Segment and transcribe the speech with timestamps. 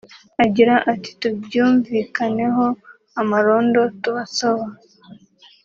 [0.43, 2.63] Agira ati “Tubyumvikaneho
[3.21, 4.65] amarondo tubasaba